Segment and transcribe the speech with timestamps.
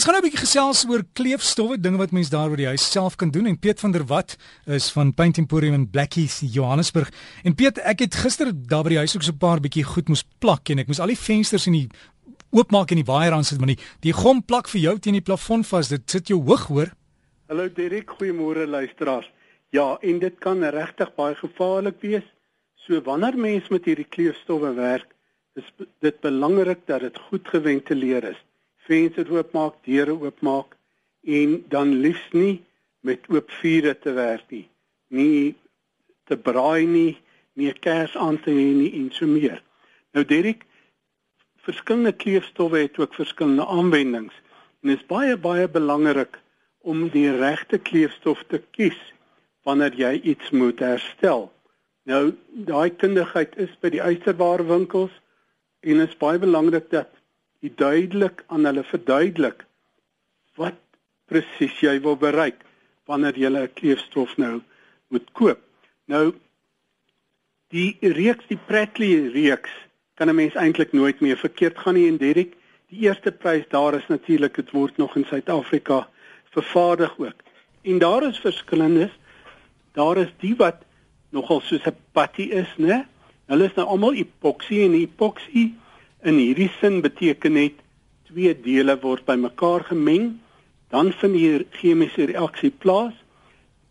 [0.00, 2.90] Ons gaan nou 'n bietjie gesels oor kleefstowwe, dinge wat mens daar by die huis
[2.90, 7.10] self kan doen en Piet van der Walt is van Paint Emporium in Blackheath, Johannesburg.
[7.44, 10.08] En Piet, ek het gister daar by die huis ook so 'n paar bietjie goed
[10.08, 11.88] moes plak en ek moes al die vensters en die
[12.50, 15.28] oopmaak en die waier aan sit, maar die, die gom plak vir jou teen die
[15.28, 15.88] plafon vas.
[15.88, 16.92] Dit sit jou hoog, hoor.
[17.48, 19.30] Hallo Derek, goeiemôre luisteraars.
[19.68, 22.24] Ja, en dit kan regtig baie gevaarlik wees.
[22.76, 25.12] So wanneer mens met hierdie kleefstowwe werk,
[25.56, 25.70] is
[26.00, 28.40] dit belangrik dat dit goed geventileer is
[28.90, 30.76] vensters oopmaak, deure oopmaak
[31.22, 32.60] en dan liefs nie
[33.06, 34.66] met oop vure te werk nie.
[35.08, 35.54] Nie
[36.28, 37.18] te braai nie,
[37.58, 39.60] nie kers aan te hê nie en so meer.
[40.14, 40.64] Nou Derek,
[41.66, 44.34] verskillende kleefstowwe het ook verskillende aanwendings
[44.80, 46.38] en dit is baie baie belangrik
[46.80, 48.98] om die regte kleefstof te kies
[49.68, 51.50] wanneer jy iets moet herstel.
[52.08, 52.32] Nou
[52.66, 55.12] daai kundigheid is by die eisterwarewinkels
[55.84, 57.19] en dit is baie belangrik dat
[57.60, 59.64] jy duidelik aan hulle verduidelik
[60.60, 60.78] wat
[61.30, 62.64] presies jy wil bereik
[63.10, 64.60] wanneer jy 'n kleefstof nou
[65.08, 65.60] moet koop.
[66.06, 66.34] Nou
[67.70, 69.70] die reeks, die Pratley reeks
[70.14, 72.56] kan 'n mens eintlik nooit meer verkeerd gaan nie en Derek,
[72.88, 76.08] die eerste prys daar is natuurlik dit word nog in Suid-Afrika
[76.50, 77.38] vervaardig ook.
[77.82, 79.10] En daar is verskillendes.
[79.92, 80.82] Daar is die wat
[81.30, 83.06] nogal soos 'n patty is, né?
[83.46, 85.72] Hulle is nou almal epoxy en epoxy
[86.20, 87.76] In hierdie sin beteken dit
[88.28, 90.34] twee dele word bymekaar gemeng,
[90.92, 93.14] dan vind hier chemiese reaksie plaas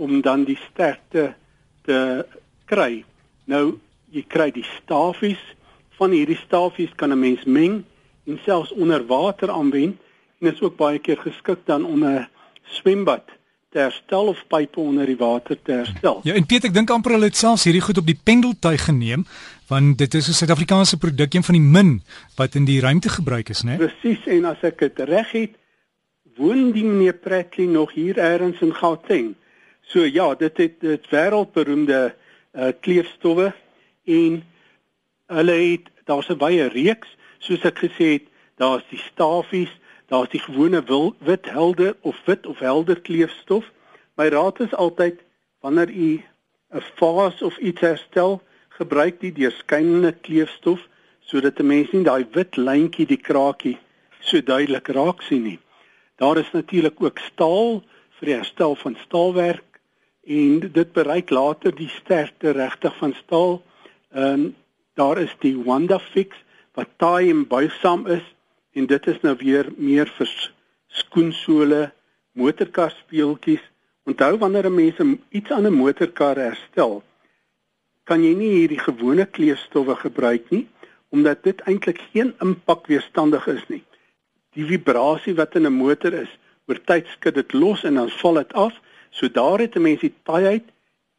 [0.00, 1.34] om dan die sterkte
[1.84, 1.98] te
[2.64, 3.04] kry.
[3.44, 3.76] Nou
[4.14, 5.42] jy kry die stafies
[5.98, 7.84] van hierdie stafies kan 'n mens meng
[8.24, 10.00] en selfs onder water aanwend
[10.40, 12.26] en is ook baie keer geskik dan 'n
[12.64, 13.28] swembad
[13.74, 16.20] te herstel of pype onder die water te herstel.
[16.22, 19.26] Ja, en Piet, ek dink amper hulle het selfs hierdie goed op die pendeltuig geneem
[19.66, 21.92] want dit is 'n Suid-Afrikaanse produk een van die min
[22.36, 23.76] wat in die ruimte gebruik is, né?
[23.80, 25.54] Presies, en as ek dit reg het,
[26.36, 29.34] woon die meneer Pratley nog hier elders in Gauteng.
[29.82, 32.14] So ja, dit het dit wêreldberoemde
[32.52, 33.52] uh, kleefstowwe
[34.04, 34.42] en
[35.26, 37.08] hulle het daar's 'n baie reeks,
[37.38, 38.26] soos ek gesê het,
[38.56, 39.72] daar's die stafies
[40.06, 43.70] daar's die gewone wil, wit helder of wit of helder kleefstof.
[44.16, 45.20] My raad is altyd
[45.60, 46.22] wanneer u
[46.70, 50.80] 'n vaas of iets herstel, gebruik die deurskynende kleefstof
[51.20, 53.78] sodat 'n mens nie daai wit lyntjie die kraakie
[54.20, 55.58] so duidelik raak sien nie.
[56.16, 57.82] Daar is natuurlik ook staal
[58.18, 59.80] vir die herstel van staalwerk
[60.26, 63.62] en dit bereik later die sterkte regtig van staal.
[64.12, 64.54] Ehm um,
[64.94, 66.36] daar is die Wonderfix
[66.74, 68.33] wat taai en buigsaam is
[68.74, 70.30] en dit is nou weer meer vir
[71.00, 71.92] skoensole,
[72.34, 73.62] motorkar speeltjies.
[74.04, 74.98] Onthou wanneer 'n mens
[75.30, 77.02] iets aan 'n motorkar herstel,
[78.04, 80.66] kan jy nie hierdie gewone kleefstowwe gebruik nie
[81.14, 83.82] omdat dit eintlik geen impakweerstandig is nie.
[84.58, 86.32] Die vibrasie wat in 'n motor is,
[86.66, 88.74] oor tyd skud dit los en dan val dit af.
[89.10, 90.66] So daar het 'n mens die taaiheid,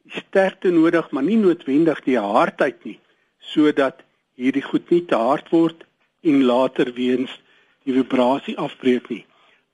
[0.04, 3.00] die sterkte nodig, maar nie noodwendig die hardheid nie,
[3.40, 4.04] sodat
[4.36, 5.86] hierdie goed nie te hard word
[6.22, 7.32] en later weens
[7.85, 9.23] die vibrasie afbreek nie.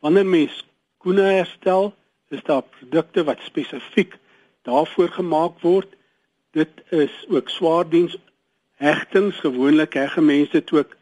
[0.03, 0.57] Wanneer mens
[0.99, 1.93] skoene herstel,
[2.31, 4.17] is daar produkte wat spesifiek
[4.67, 5.89] daarvoor gemaak word.
[6.55, 8.17] Dit is ook swaardiens
[8.81, 10.95] hegtings gewoonlik heg mense dit ook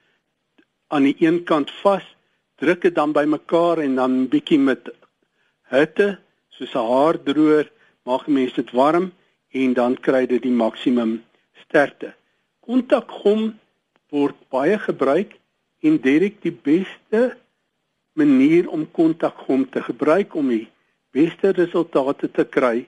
[0.89, 2.05] aan die een kant vas,
[2.59, 4.89] druk dit dan bymekaar en dan bietjie met
[5.69, 6.17] hitte
[6.49, 7.71] soos 'n haardroër
[8.03, 9.11] maak mense dit warm
[9.51, 11.23] en dan kry dit die maksimum
[11.63, 12.13] sterkte.
[12.59, 13.59] Kontakgom
[14.09, 15.37] word baie gebruik
[15.79, 17.37] en Derek die beste
[18.13, 20.67] manier om kontakgom te gebruik om die
[21.15, 22.87] beste resultate te kry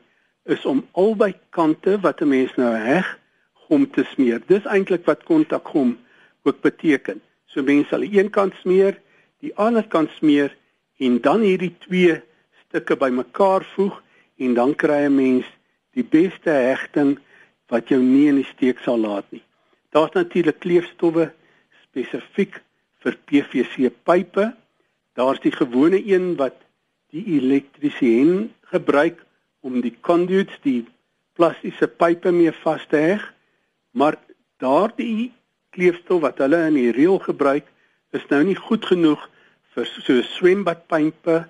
[0.50, 3.08] is om albei kante wat 'n mens nou heg
[3.54, 4.42] gom te smeer.
[4.48, 5.98] Dis eintlik wat kontakgom
[6.44, 7.22] ook beteken.
[7.46, 9.00] So mense sal een kant smeer,
[9.40, 10.56] die ander kant smeer
[10.98, 12.22] en dan hierdie twee
[12.66, 14.02] stukke bymekaar voeg
[14.38, 15.46] en dan kry 'n mens
[15.94, 17.20] die beste hegting
[17.68, 19.44] wat jou nie in die steek sal laat nie.
[19.90, 21.32] Daar's natuurlik kleefstowwe
[21.84, 22.62] spesifiek
[23.02, 24.52] vir PVC pipe.
[25.18, 26.58] Daar's die gewone een wat
[27.12, 29.20] die elektriesien gebruik
[29.62, 30.86] om die conduits, die
[31.38, 33.26] plastiese pipe mee vas te heg.
[33.92, 34.18] Maar
[34.62, 35.32] daardie
[35.76, 37.68] kleefstof wat hulle in die reël gebruik,
[38.12, 39.22] is nou nie goed genoeg
[39.76, 41.44] vir so swembadpype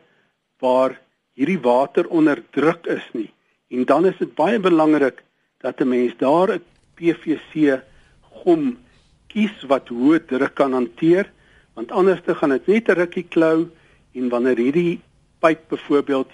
[0.62, 0.98] waar
[1.38, 3.30] hierdie water onder druk is nie.
[3.74, 5.24] En dan is dit baie belangrik
[5.62, 6.64] dat 'n mens daar 'n
[6.96, 7.82] PVC
[8.44, 8.78] gom
[9.28, 11.32] kies wat hoë druk kan hanteer
[11.74, 13.70] want anders te gaan dit net 'n rukkie klou
[14.14, 15.02] en wanneer hierdie
[15.40, 16.30] pyp byvoorbeeld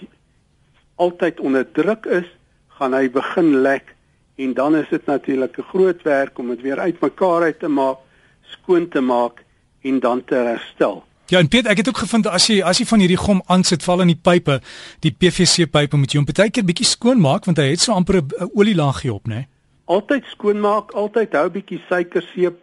[0.96, 2.26] altyd onder druk is,
[2.68, 3.96] gaan hy begin lek
[4.38, 7.98] en dan is dit natuurlik 'n groot werk om dit weer uitmekaar uit te maak,
[8.42, 9.44] skoon te maak
[9.82, 11.04] en dan te herstel.
[11.28, 13.84] Ja, en Piet, ek het ook gevind as jy as jy van hierdie gom aansit
[13.84, 14.62] val in die pype,
[15.00, 18.22] die PVC pype moet jy hom baie keer bietjie skoonmaak want hy het so amper
[18.22, 19.48] 'n olielaagie op, né?
[19.86, 22.56] Altyd skoonmaak, altyd hou bietjie suikerseep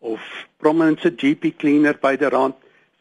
[0.00, 0.20] of
[0.58, 2.54] prominence GP cleaner by die rand.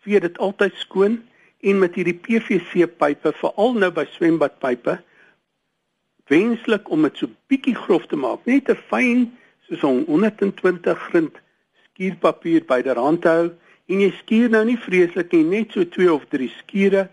[0.04, 1.20] Vee dit altyd skoon
[1.62, 4.98] en met hierdie PVC pype, veral nou by swembadpype,
[6.30, 9.32] wenslik om dit so bietjie grof te maak, net 'n fyn
[9.68, 11.36] soos 'n 120 grind
[11.86, 13.52] skuurpapier by die rand hou
[13.88, 17.10] en jy skuur nou nie vreeslik nie, net so 2 of 3 skure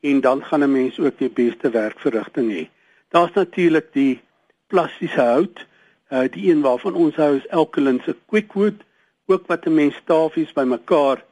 [0.00, 2.68] en dan gaan 'n mens ook die beste werkverrigting hê.
[3.10, 4.20] Daar's natuurlik die
[4.68, 5.66] plastiese hout,
[6.10, 8.84] uh die een waarvan ons hou is Elkelin se Quickwood,
[9.28, 11.24] ook wat 'n mens stafies bymekaar